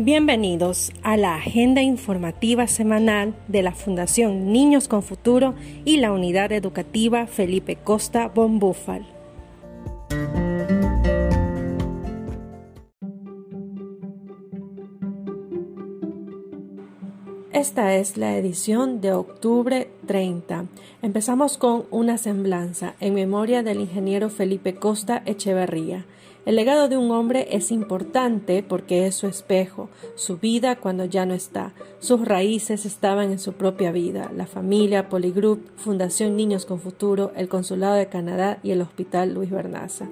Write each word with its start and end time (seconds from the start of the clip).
Bienvenidos 0.00 0.92
a 1.02 1.16
la 1.16 1.34
agenda 1.34 1.82
informativa 1.82 2.68
semanal 2.68 3.34
de 3.48 3.64
la 3.64 3.72
Fundación 3.72 4.52
Niños 4.52 4.86
con 4.86 5.02
Futuro 5.02 5.56
y 5.84 5.96
la 5.96 6.12
Unidad 6.12 6.52
Educativa 6.52 7.26
Felipe 7.26 7.74
Costa 7.74 8.28
Bombúfal. 8.28 9.04
Esta 17.52 17.96
es 17.96 18.16
la 18.16 18.36
edición 18.36 19.00
de 19.00 19.14
octubre 19.14 19.90
30. 20.06 20.66
Empezamos 21.02 21.58
con 21.58 21.86
una 21.90 22.18
semblanza 22.18 22.94
en 23.00 23.14
memoria 23.14 23.64
del 23.64 23.80
ingeniero 23.80 24.30
Felipe 24.30 24.76
Costa 24.76 25.24
Echeverría. 25.26 26.06
El 26.48 26.56
legado 26.56 26.88
de 26.88 26.96
un 26.96 27.10
hombre 27.10 27.46
es 27.50 27.70
importante 27.70 28.62
porque 28.66 29.06
es 29.06 29.14
su 29.14 29.26
espejo, 29.26 29.90
su 30.14 30.38
vida 30.38 30.76
cuando 30.76 31.04
ya 31.04 31.26
no 31.26 31.34
está. 31.34 31.74
Sus 31.98 32.26
raíces 32.26 32.86
estaban 32.86 33.30
en 33.32 33.38
su 33.38 33.52
propia 33.52 33.92
vida, 33.92 34.32
la 34.34 34.46
familia, 34.46 35.10
Poligroup, 35.10 35.60
Fundación 35.76 36.36
Niños 36.36 36.64
con 36.64 36.80
Futuro, 36.80 37.32
el 37.36 37.50
Consulado 37.50 37.96
de 37.96 38.06
Canadá 38.06 38.60
y 38.62 38.70
el 38.70 38.80
Hospital 38.80 39.34
Luis 39.34 39.50
Bernaza. 39.50 40.08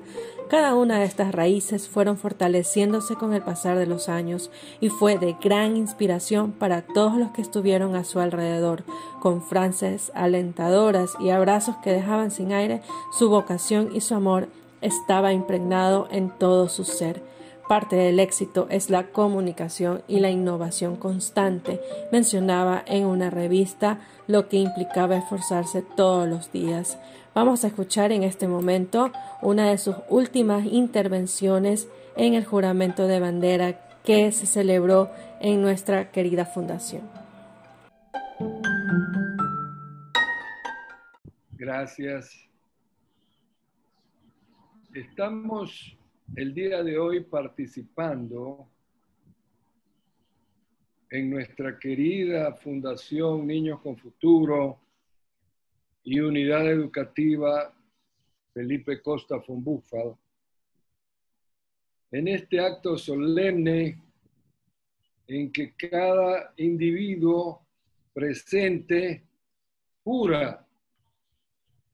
Cada 0.50 0.74
una 0.74 0.98
de 0.98 1.06
estas 1.06 1.34
raíces 1.34 1.88
fueron 1.88 2.18
fortaleciéndose 2.18 3.14
con 3.14 3.32
el 3.32 3.40
pasar 3.40 3.78
de 3.78 3.86
los 3.86 4.10
años 4.10 4.50
y 4.78 4.90
fue 4.90 5.16
de 5.16 5.36
gran 5.42 5.74
inspiración 5.74 6.52
para 6.52 6.82
todos 6.82 7.16
los 7.16 7.30
que 7.30 7.40
estuvieron 7.40 7.96
a 7.96 8.04
su 8.04 8.20
alrededor, 8.20 8.84
con 9.20 9.40
frases 9.40 10.12
alentadoras 10.14 11.12
y 11.18 11.30
abrazos 11.30 11.76
que 11.78 11.92
dejaban 11.92 12.30
sin 12.30 12.52
aire 12.52 12.82
su 13.10 13.30
vocación 13.30 13.88
y 13.94 14.02
su 14.02 14.14
amor 14.14 14.48
estaba 14.80 15.32
impregnado 15.32 16.08
en 16.10 16.30
todo 16.30 16.68
su 16.68 16.84
ser. 16.84 17.22
Parte 17.68 17.96
del 17.96 18.20
éxito 18.20 18.68
es 18.70 18.90
la 18.90 19.08
comunicación 19.08 20.02
y 20.06 20.20
la 20.20 20.30
innovación 20.30 20.96
constante. 20.96 21.80
Mencionaba 22.12 22.82
en 22.86 23.06
una 23.06 23.28
revista 23.28 23.98
lo 24.28 24.48
que 24.48 24.58
implicaba 24.58 25.16
esforzarse 25.16 25.82
todos 25.82 26.28
los 26.28 26.52
días. 26.52 26.98
Vamos 27.34 27.64
a 27.64 27.66
escuchar 27.66 28.12
en 28.12 28.22
este 28.22 28.46
momento 28.46 29.10
una 29.42 29.68
de 29.68 29.78
sus 29.78 29.96
últimas 30.08 30.64
intervenciones 30.64 31.88
en 32.16 32.34
el 32.34 32.44
juramento 32.44 33.08
de 33.08 33.20
bandera 33.20 33.80
que 34.04 34.30
se 34.30 34.46
celebró 34.46 35.10
en 35.40 35.60
nuestra 35.60 36.12
querida 36.12 36.46
fundación. 36.46 37.02
Gracias 41.58 42.45
Estamos 44.96 45.94
el 46.36 46.54
día 46.54 46.82
de 46.82 46.96
hoy 46.96 47.20
participando 47.20 48.66
en 51.10 51.28
nuestra 51.28 51.78
querida 51.78 52.54
Fundación 52.54 53.46
Niños 53.46 53.82
con 53.82 53.98
Futuro 53.98 54.80
y 56.02 56.18
Unidad 56.18 56.70
Educativa 56.70 57.74
Felipe 58.54 59.02
Costa 59.02 59.36
Búfalo, 59.46 60.18
en 62.10 62.28
este 62.28 62.58
acto 62.58 62.96
solemne 62.96 64.00
en 65.26 65.52
que 65.52 65.74
cada 65.74 66.54
individuo 66.56 67.66
presente 68.14 69.22
pura, 70.02 70.66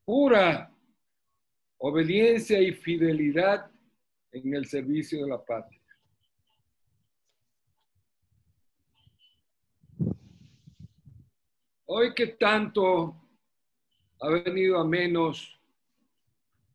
pura 0.04 0.71
obediencia 1.84 2.60
y 2.60 2.70
fidelidad 2.70 3.68
en 4.30 4.54
el 4.54 4.66
servicio 4.66 5.24
de 5.24 5.30
la 5.30 5.44
patria. 5.44 5.80
Hoy 11.86 12.14
que 12.14 12.28
tanto 12.28 13.16
ha 14.20 14.28
venido 14.28 14.78
a 14.78 14.84
menos 14.84 15.58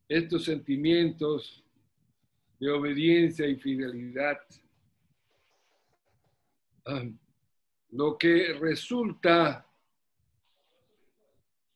estos 0.09 0.43
sentimientos 0.43 1.63
de 2.59 2.69
obediencia 2.69 3.47
y 3.47 3.55
fidelidad, 3.55 4.41
lo 7.91 8.17
que 8.17 8.57
resulta 8.59 9.65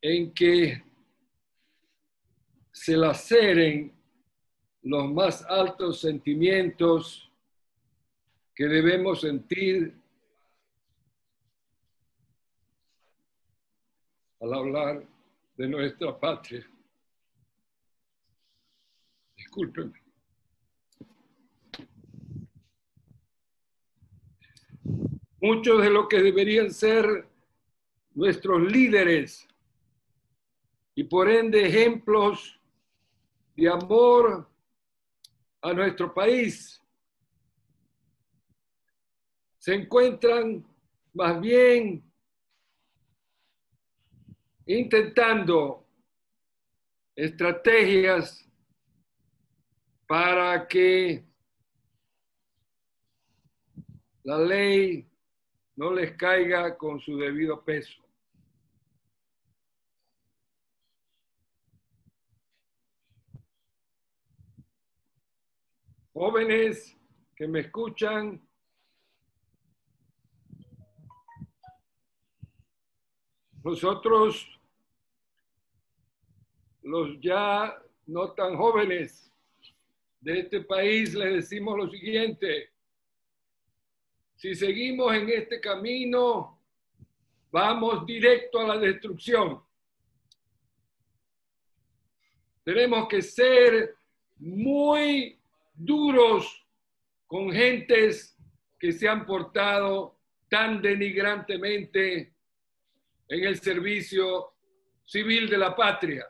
en 0.02 0.34
que 0.34 0.91
se 2.72 2.96
laceren 2.96 3.92
los 4.82 5.12
más 5.12 5.44
altos 5.44 6.00
sentimientos 6.00 7.30
que 8.54 8.66
debemos 8.66 9.20
sentir 9.20 9.94
al 14.40 14.54
hablar 14.54 15.06
de 15.56 15.68
nuestra 15.68 16.18
patria. 16.18 16.66
Discúlpenme. 19.36 20.02
Muchos 25.40 25.82
de 25.82 25.90
lo 25.90 26.08
que 26.08 26.22
deberían 26.22 26.70
ser 26.70 27.28
nuestros 28.14 28.60
líderes 28.62 29.46
y 30.94 31.04
por 31.04 31.28
ende 31.28 31.66
ejemplos 31.66 32.60
de 33.54 33.68
amor 33.68 34.48
a 35.60 35.72
nuestro 35.72 36.12
país 36.12 36.80
se 39.58 39.74
encuentran 39.74 40.66
más 41.14 41.40
bien 41.40 42.02
intentando 44.66 45.86
estrategias 47.14 48.44
para 50.06 50.66
que 50.66 51.24
la 54.24 54.38
ley 54.38 55.08
no 55.76 55.92
les 55.92 56.16
caiga 56.16 56.76
con 56.76 57.00
su 57.00 57.16
debido 57.16 57.64
peso. 57.64 58.01
Jóvenes 66.24 66.96
que 67.34 67.48
me 67.48 67.58
escuchan, 67.58 68.40
nosotros, 73.64 74.46
los 76.84 77.20
ya 77.20 77.76
no 78.06 78.30
tan 78.34 78.56
jóvenes 78.56 79.32
de 80.20 80.38
este 80.38 80.60
país, 80.60 81.12
les 81.12 81.32
decimos 81.32 81.76
lo 81.76 81.90
siguiente. 81.90 82.70
Si 84.36 84.54
seguimos 84.54 85.12
en 85.14 85.28
este 85.28 85.60
camino, 85.60 86.56
vamos 87.50 88.06
directo 88.06 88.60
a 88.60 88.68
la 88.68 88.78
destrucción. 88.78 89.60
Tenemos 92.62 93.08
que 93.08 93.20
ser 93.20 93.96
muy 94.38 95.41
duros 95.72 96.66
con 97.26 97.50
gentes 97.52 98.36
que 98.78 98.92
se 98.92 99.08
han 99.08 99.24
portado 99.24 100.18
tan 100.48 100.82
denigrantemente 100.82 102.34
en 103.28 103.44
el 103.44 103.58
servicio 103.58 104.54
civil 105.04 105.48
de 105.48 105.58
la 105.58 105.74
patria. 105.74 106.26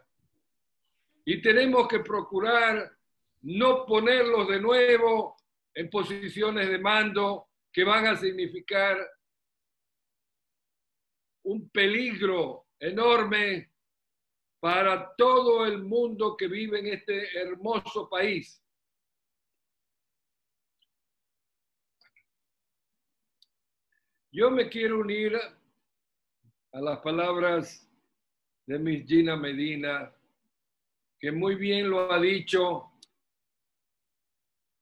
Y 1.25 1.41
tenemos 1.41 1.89
que 1.89 2.01
procurar 2.01 2.91
no 3.43 3.85
ponerlos 3.87 4.49
de 4.49 4.61
nuevo 4.61 5.37
en 5.75 5.91
posiciones 5.91 6.69
de 6.69 6.79
mando 6.79 7.49
que 7.73 7.85
van 7.85 8.07
a 8.07 8.17
significar 8.17 8.99
un 11.45 11.69
peligro 11.71 12.67
enorme 12.79 13.73
para 14.61 15.15
todo 15.17 15.67
el 15.67 15.83
mundo 15.83 16.37
que 16.37 16.47
vive 16.47 16.79
en 16.79 16.87
este 16.89 17.37
hermoso 17.37 18.09
país. 18.09 18.62
Yo 24.35 24.51
me 24.51 24.71
quiero 24.71 25.01
unir 25.01 25.37
a 25.37 26.81
las 26.81 27.01
palabras 27.01 27.87
de 28.65 28.79
Miss 28.79 29.07
Gina 29.07 29.37
Medina, 29.37 30.11
que 31.21 31.31
muy 31.31 31.55
bien 31.57 31.91
lo 31.91 32.11
ha 32.11 32.19
dicho, 32.19 32.93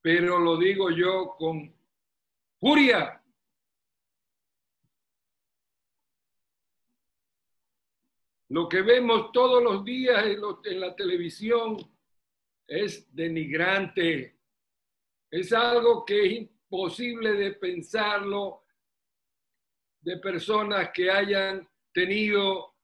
pero 0.00 0.38
lo 0.38 0.56
digo 0.56 0.92
yo 0.92 1.34
con 1.36 1.74
furia. 2.60 3.20
Lo 8.50 8.68
que 8.68 8.82
vemos 8.82 9.32
todos 9.32 9.60
los 9.60 9.84
días 9.84 10.26
en, 10.26 10.80
la 10.80 10.94
televisión 10.94 11.76
es 12.68 13.12
denigrante. 13.12 14.38
Es 15.28 15.52
algo 15.52 16.04
que 16.04 16.48
posible 16.68 17.32
de 17.32 17.52
pensarlo 17.54 18.59
de 20.00 20.16
personas 20.18 20.90
que 20.92 21.10
hayan 21.10 21.68
tenido 21.92 22.74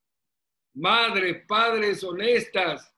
madres, 0.75 1.45
padres 1.47 2.05
honestas, 2.05 2.93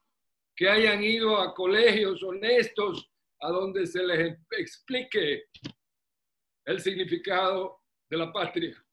que 0.55 0.67
hayan 0.67 1.01
ido 1.03 1.37
a 1.37 1.53
colegios 1.53 2.21
honestos 2.23 3.09
a 3.39 3.49
donde 3.49 3.87
se 3.87 4.03
les 4.03 4.37
explique 4.51 5.45
el 6.65 6.79
significado 6.81 7.81
de 8.09 8.17
la 8.17 8.31
patria. 8.33 8.85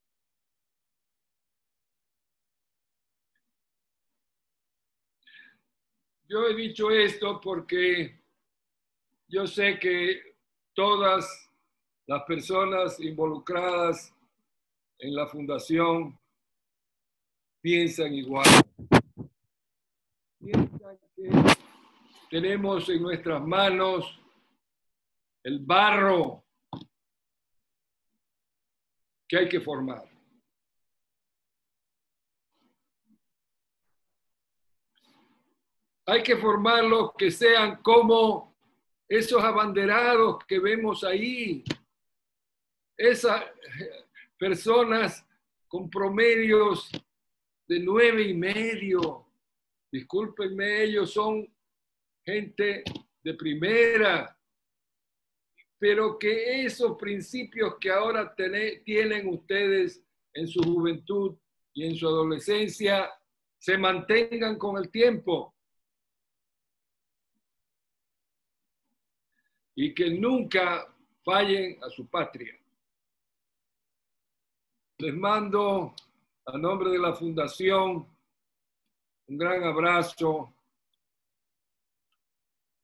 Yo 6.29 6.47
he 6.49 6.55
dicho 6.55 6.91
esto 6.91 7.41
porque 7.41 8.21
yo 9.29 9.47
sé 9.47 9.79
que 9.79 10.37
todas 10.75 11.51
las 12.07 12.23
personas 12.25 12.99
involucradas 13.01 14.16
en 14.99 15.15
la 15.15 15.27
fundación 15.27 16.19
piensan 17.61 18.15
igual. 18.15 18.47
Piensan 20.39 20.99
que 21.15 21.31
tenemos 22.31 22.89
en 22.89 23.03
nuestras 23.03 23.43
manos 23.43 24.21
el 25.43 25.61
barro 25.61 26.45
que 29.29 29.39
hay 29.39 29.49
que 29.49 29.61
formar. 29.61 30.09
Hay 36.09 36.23
que 36.23 36.37
formarlos 36.37 37.13
que 37.19 37.33
sean 37.33 37.83
como 37.83 38.57
esos 39.09 39.43
abanderados 39.43 40.45
que 40.47 40.61
vemos 40.61 41.03
ahí, 41.03 41.65
esas 42.97 43.45
personas 44.39 45.27
con 45.67 45.91
promedios 45.91 46.91
de 47.67 47.81
nueve 47.81 48.23
y 48.23 48.35
medio. 48.35 49.27
Discúlpenme, 49.91 50.83
ellos 50.83 51.13
son 51.13 51.47
gente 52.25 52.83
de 53.23 53.35
primera, 53.35 54.39
pero 55.79 56.19
que 56.19 56.65
esos 56.65 56.97
principios 56.97 57.77
que 57.81 57.91
ahora 57.91 58.35
tienen 58.35 59.29
ustedes 59.29 60.03
en 60.33 60.49
su 60.49 60.63
juventud 60.63 61.37
y 61.73 61.87
en 61.87 61.97
su 61.97 62.07
adolescencia 62.07 63.11
se 63.59 63.77
mantengan 63.79 64.59
con 64.59 64.77
el 64.79 64.91
tiempo. 64.91 65.55
Y 69.75 69.95
que 69.95 70.11
nunca 70.11 70.87
fallen 71.23 71.83
a 71.83 71.91
su 71.91 72.09
patria. 72.09 72.59
Les 74.99 75.13
mando 75.13 75.95
a 76.47 76.57
nombre 76.57 76.89
de 76.89 76.99
la 76.99 77.13
Fundación 77.13 78.09
un 79.29 79.37
gran 79.37 79.63
abrazo 79.65 80.55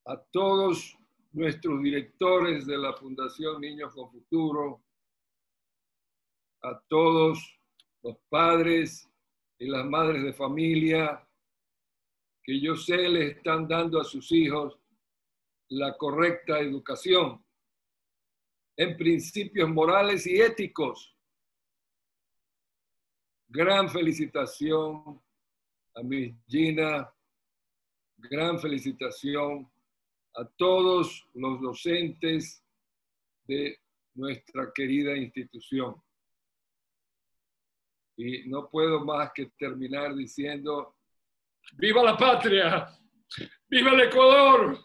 a 0.05 0.19
todos 0.31 0.94
nuestros 1.32 1.82
directores 1.82 2.67
de 2.67 2.76
la 2.76 2.93
Fundación 2.93 3.62
Niños 3.62 3.94
con 3.94 4.11
Futuro, 4.11 4.82
a 6.61 6.79
todos 6.87 7.59
los 8.03 8.19
padres 8.29 9.11
y 9.59 9.69
las 9.69 9.87
madres 9.87 10.23
de 10.23 10.35
familia 10.35 11.26
que 12.43 12.61
yo 12.61 12.76
sé 12.76 13.09
les 13.09 13.37
están 13.37 13.67
dando 13.67 13.99
a 13.99 14.05
sus 14.05 14.31
hijos 14.32 14.79
la 15.70 15.97
correcta 15.97 16.59
educación 16.59 17.43
en 18.76 18.99
principios 18.99 19.70
morales 19.70 20.26
y 20.26 20.38
éticos 20.38 21.12
Gran 23.54 23.90
felicitación 23.90 25.20
a 25.94 26.02
mi 26.02 26.34
Gina, 26.49 27.12
gran 28.16 28.58
felicitación 28.58 29.70
a 30.34 30.44
todos 30.56 31.28
los 31.34 31.60
docentes 31.60 32.64
de 33.46 33.78
nuestra 34.14 34.72
querida 34.75 35.14
institución. 35.19 36.02
Y 38.16 38.49
no 38.49 38.70
puedo 38.70 39.04
más 39.04 39.32
que 39.34 39.52
terminar 39.58 40.14
diciendo, 40.14 40.96
¡Viva 41.75 42.02
la 42.02 42.16
patria! 42.16 42.88
¡Viva 43.69 43.90
el 43.90 44.00
Ecuador! 44.00 44.78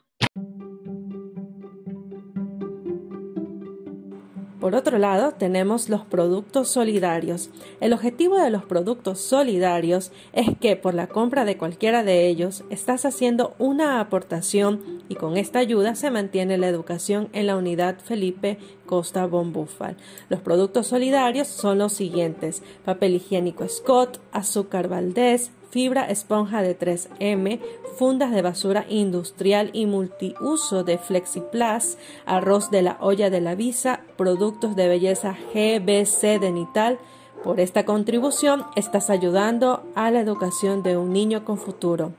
Por 4.68 4.76
otro 4.76 4.98
lado, 4.98 5.32
tenemos 5.32 5.88
los 5.88 6.02
productos 6.02 6.68
solidarios. 6.68 7.50
El 7.80 7.94
objetivo 7.94 8.38
de 8.38 8.50
los 8.50 8.66
productos 8.66 9.22
solidarios 9.22 10.12
es 10.34 10.58
que 10.60 10.76
por 10.76 10.94
la 10.94 11.08
compra 11.08 11.46
de 11.46 11.56
cualquiera 11.56 12.04
de 12.04 12.28
ellos 12.28 12.66
estás 12.70 13.06
haciendo 13.06 13.56
una 13.60 14.02
aportación 14.02 14.97
y 15.10 15.16
con 15.16 15.38
esta 15.38 15.60
ayuda 15.60 15.96
se 15.96 16.12
mantiene 16.12 16.58
la 16.58 16.68
educación 16.68 17.30
en 17.34 17.48
la 17.48 17.56
unidad 17.56 18.00
Felipe 18.00 18.58
Costa 18.86 19.26
Bombúfal. 19.26 19.98
Los 20.30 20.42
productos 20.42 20.88
solidarios 20.88 21.48
son 21.48 21.78
los 21.78 21.94
siguientes: 21.94 22.64
papel 22.86 23.16
higiénico 23.16 23.68
Scott, 23.68 24.20
azúcar 24.32 24.88
Valdés, 24.88 25.52
fibra 25.70 26.10
esponja 26.10 26.62
de 26.62 26.78
3M, 26.78 27.60
fundas 27.98 28.32
de 28.32 28.42
basura 28.42 28.86
industrial 28.90 29.70
y 29.74 29.86
multiuso 29.86 30.84
de 30.84 30.98
Flexiplas, 30.98 31.98
arroz 32.26 32.72
de 32.72 32.82
la 32.82 32.98
olla 33.02 33.30
de 33.30 33.42
la 33.42 33.56
visa, 33.56 34.02
productos 34.18 34.76
de 34.76 34.88
belleza 34.88 35.38
GBC 35.54 36.40
de 36.40 36.52
Nital. 36.52 37.00
Por 37.44 37.60
esta 37.60 37.86
contribución 37.86 38.66
estás 38.76 39.10
ayudando 39.10 39.84
a 39.96 40.10
la 40.10 40.20
educación 40.20 40.84
de 40.84 40.98
un 40.98 41.14
niño 41.14 41.46
con 41.46 41.58
futuro. 41.58 42.12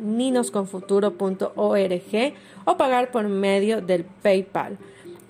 o 2.65 2.77
pagar 2.77 3.13
por 3.13 3.29
medio 3.29 3.81
del 3.81 4.05
PayPal. 4.05 4.77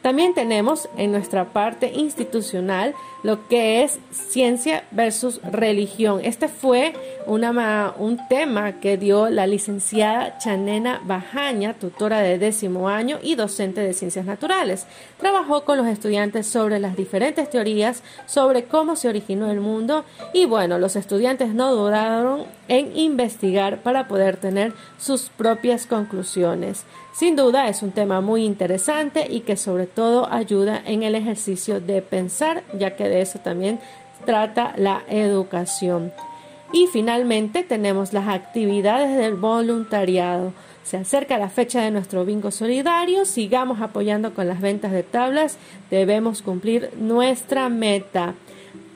También 0.07 0.35
tenemos 0.35 0.89
en 0.97 1.11
nuestra 1.11 1.47
parte 1.47 1.91
institucional 1.93 2.95
lo 3.25 3.49
que 3.49 3.83
es 3.83 3.99
ciencia 4.13 4.85
versus 4.93 5.43
religión. 5.43 6.21
Este 6.23 6.47
fue 6.47 6.95
un 7.27 8.21
tema 8.29 8.75
que 8.79 8.99
dio 8.99 9.29
la 9.31 9.49
licenciada 9.49 10.39
Chanena 10.39 11.01
Bajaña, 11.05 11.75
tutora 11.75 12.21
de 12.21 12.39
décimo 12.39 12.89
año 12.89 13.19
y 13.21 13.35
docente 13.35 13.81
de 13.81 13.95
ciencias 13.95 14.27
naturales. 14.27 14.87
Trabajó 15.19 15.65
con 15.65 15.77
los 15.77 15.89
estudiantes 15.89 16.47
sobre 16.47 16.79
las 16.79 16.97
diferentes 16.97 17.51
teorías 17.51 18.05
sobre 18.27 18.63
cómo 18.63 18.95
se 18.95 19.09
originó 19.09 19.51
el 19.51 19.61
mundo 19.61 20.05
y 20.33 20.45
bueno, 20.45 20.79
los 20.79 20.95
estudiantes 20.95 21.53
no 21.53 21.75
dudaron 21.75 22.45
en 22.69 22.97
investigar 22.97 23.83
para 23.83 24.07
poder 24.07 24.37
tener 24.37 24.73
sus 25.01 25.31
propias 25.31 25.85
conclusiones. 25.87 26.85
Sin 27.17 27.35
duda 27.35 27.69
es 27.69 27.83
un 27.83 27.93
tema 27.93 28.21
muy 28.21 28.45
interesante 28.45 29.27
y 29.31 29.41
que 29.41 29.57
sobre 29.57 29.87
todo 29.87 30.31
ayuda 30.31 30.83
en 30.85 31.03
el 31.03 31.15
ejercicio 31.15 31.81
de 31.81 32.03
pensar, 32.03 32.63
ya 32.79 32.95
que 32.95 33.09
de 33.09 33.23
eso 33.23 33.39
también 33.39 33.81
trata 34.27 34.75
la 34.77 35.03
educación. 35.09 36.13
Y 36.75 36.89
finalmente 36.89 37.63
tenemos 37.63 38.13
las 38.13 38.29
actividades 38.29 39.17
del 39.17 39.33
voluntariado. 39.33 40.53
Se 40.85 40.99
acerca 40.99 41.39
la 41.39 41.49
fecha 41.49 41.81
de 41.81 41.91
nuestro 41.91 42.27
bingo 42.27 42.51
solidario, 42.51 43.25
sigamos 43.25 43.81
apoyando 43.81 44.35
con 44.35 44.47
las 44.47 44.61
ventas 44.61 44.93
de 44.93 45.03
tablas, 45.03 45.57
debemos 45.91 46.43
cumplir 46.43 46.91
nuestra 46.99 47.71
meta. 47.71 48.35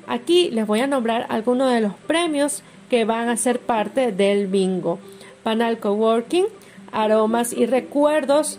Aquí 0.06 0.50
les 0.50 0.66
voy 0.66 0.80
a 0.80 0.86
nombrar 0.86 1.24
algunos 1.30 1.72
de 1.72 1.80
los 1.80 1.94
premios 2.06 2.62
que 2.90 3.06
van 3.06 3.30
a 3.30 3.38
ser 3.38 3.60
parte 3.60 4.12
del 4.12 4.46
bingo. 4.46 4.98
Panal 5.42 5.78
Coworking, 5.78 6.44
aromas 6.92 7.52
y 7.52 7.66
recuerdos. 7.66 8.58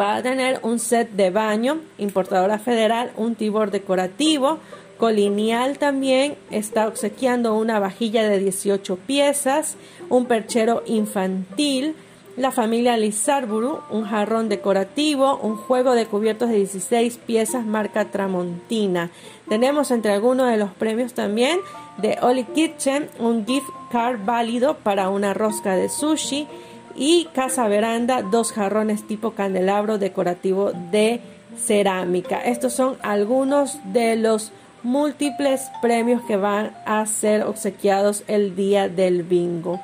Va 0.00 0.16
a 0.16 0.22
tener 0.22 0.60
un 0.62 0.78
set 0.78 1.10
de 1.12 1.30
baño, 1.30 1.80
importadora 1.98 2.58
federal, 2.58 3.12
un 3.16 3.34
tibor 3.34 3.70
decorativo. 3.70 4.58
Colinial 4.98 5.78
también 5.78 6.36
está 6.50 6.86
obsequiando 6.86 7.54
una 7.54 7.80
vajilla 7.80 8.22
de 8.28 8.38
18 8.38 8.96
piezas, 8.96 9.76
un 10.08 10.26
perchero 10.26 10.84
infantil, 10.86 11.96
la 12.36 12.50
familia 12.50 12.96
Lizarburu, 12.96 13.80
un 13.90 14.04
jarrón 14.04 14.48
decorativo, 14.48 15.36
un 15.36 15.56
juego 15.56 15.94
de 15.94 16.06
cubiertos 16.06 16.48
de 16.48 16.56
16 16.56 17.18
piezas 17.18 17.66
marca 17.66 18.06
Tramontina. 18.06 19.10
Tenemos 19.48 19.90
entre 19.90 20.12
algunos 20.12 20.48
de 20.50 20.56
los 20.56 20.70
premios 20.70 21.12
también 21.12 21.58
de 21.98 22.18
Oli 22.22 22.44
Kitchen 22.44 23.10
un 23.18 23.44
gift 23.44 23.68
card 23.90 24.24
válido 24.24 24.78
para 24.78 25.10
una 25.10 25.34
rosca 25.34 25.76
de 25.76 25.90
sushi 25.90 26.48
y 26.96 27.26
Casa 27.34 27.68
Veranda, 27.68 28.22
dos 28.22 28.52
jarrones 28.52 29.06
tipo 29.06 29.32
candelabro 29.32 29.98
decorativo 29.98 30.72
de 30.72 31.20
cerámica. 31.56 32.38
Estos 32.38 32.72
son 32.72 32.96
algunos 33.02 33.78
de 33.92 34.16
los 34.16 34.52
múltiples 34.82 35.70
premios 35.80 36.22
que 36.22 36.36
van 36.36 36.72
a 36.86 37.04
ser 37.06 37.42
obsequiados 37.42 38.24
el 38.26 38.56
día 38.56 38.88
del 38.88 39.22
bingo. 39.22 39.80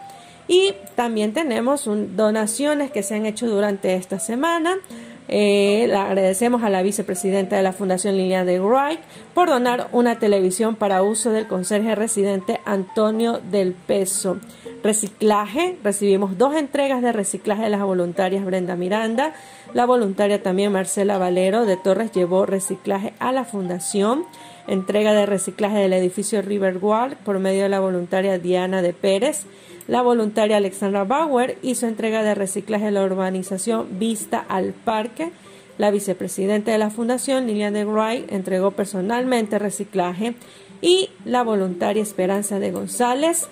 Y 0.48 0.74
también 0.94 1.34
tenemos 1.34 1.84
donaciones 2.16 2.90
que 2.90 3.02
se 3.02 3.14
han 3.14 3.26
hecho 3.26 3.46
durante 3.46 3.94
esta 3.94 4.18
semana. 4.18 4.76
Eh, 5.30 5.92
agradecemos 5.94 6.62
a 6.62 6.70
la 6.70 6.80
vicepresidenta 6.80 7.56
de 7.56 7.62
la 7.62 7.74
Fundación 7.74 8.16
Liliana 8.16 8.46
de 8.46 8.58
Wright 8.58 9.00
por 9.34 9.50
donar 9.50 9.88
una 9.92 10.18
televisión 10.18 10.74
para 10.74 11.02
uso 11.02 11.30
del 11.30 11.46
conserje 11.46 11.94
residente 11.94 12.60
Antonio 12.64 13.38
del 13.50 13.74
Peso. 13.74 14.38
Reciclaje, 14.82 15.76
recibimos 15.82 16.38
dos 16.38 16.54
entregas 16.54 17.02
de 17.02 17.10
reciclaje 17.10 17.64
de 17.64 17.68
las 17.68 17.82
voluntarias 17.82 18.44
Brenda 18.44 18.76
Miranda. 18.76 19.34
La 19.74 19.86
voluntaria 19.86 20.40
también 20.40 20.72
Marcela 20.72 21.18
Valero 21.18 21.66
de 21.66 21.76
Torres 21.76 22.12
llevó 22.12 22.46
reciclaje 22.46 23.12
a 23.18 23.32
la 23.32 23.44
fundación. 23.44 24.24
Entrega 24.68 25.14
de 25.14 25.26
reciclaje 25.26 25.78
del 25.78 25.94
edificio 25.94 26.42
Riverwall 26.42 27.16
por 27.24 27.40
medio 27.40 27.64
de 27.64 27.68
la 27.70 27.80
voluntaria 27.80 28.38
Diana 28.38 28.80
de 28.80 28.92
Pérez. 28.92 29.46
La 29.88 30.02
voluntaria 30.02 30.58
Alexandra 30.58 31.02
Bauer 31.02 31.58
hizo 31.62 31.88
entrega 31.88 32.22
de 32.22 32.36
reciclaje 32.36 32.86
de 32.86 32.90
la 32.92 33.02
urbanización 33.02 33.98
Vista 33.98 34.38
al 34.48 34.74
Parque. 34.74 35.32
La 35.76 35.90
vicepresidenta 35.90 36.70
de 36.70 36.78
la 36.78 36.90
fundación, 36.90 37.48
Lilian 37.48 37.74
de 37.74 37.84
Wright, 37.84 38.32
entregó 38.32 38.70
personalmente 38.72 39.58
reciclaje 39.58 40.34
y 40.80 41.10
la 41.24 41.42
voluntaria 41.42 42.02
Esperanza 42.02 42.60
de 42.60 42.70
González 42.70 43.48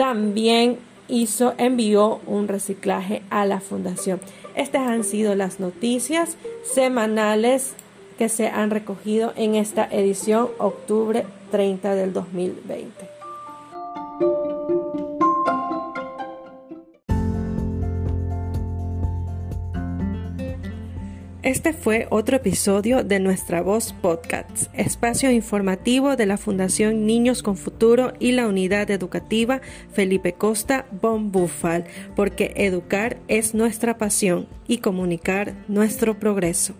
también 0.00 0.78
hizo, 1.08 1.52
envió 1.58 2.22
un 2.26 2.48
reciclaje 2.48 3.20
a 3.28 3.44
la 3.44 3.60
fundación. 3.60 4.18
Estas 4.56 4.88
han 4.88 5.04
sido 5.04 5.34
las 5.34 5.60
noticias 5.60 6.38
semanales 6.64 7.74
que 8.16 8.30
se 8.30 8.48
han 8.48 8.70
recogido 8.70 9.34
en 9.36 9.56
esta 9.56 9.84
edición 9.84 10.48
octubre 10.56 11.26
30 11.50 11.94
del 11.96 12.14
2020. 12.14 13.19
Este 21.42 21.72
fue 21.72 22.06
otro 22.10 22.36
episodio 22.36 23.02
de 23.02 23.18
Nuestra 23.18 23.62
Voz 23.62 23.94
Podcast, 23.94 24.66
espacio 24.74 25.30
informativo 25.30 26.14
de 26.14 26.26
la 26.26 26.36
Fundación 26.36 27.06
Niños 27.06 27.42
con 27.42 27.56
Futuro 27.56 28.12
y 28.20 28.32
la 28.32 28.46
Unidad 28.46 28.90
Educativa 28.90 29.62
Felipe 29.90 30.34
Costa 30.34 30.84
Bon 31.00 31.32
Bufal, 31.32 31.86
porque 32.14 32.52
educar 32.56 33.16
es 33.26 33.54
nuestra 33.54 33.96
pasión 33.96 34.48
y 34.68 34.78
comunicar 34.78 35.54
nuestro 35.66 36.18
progreso. 36.18 36.74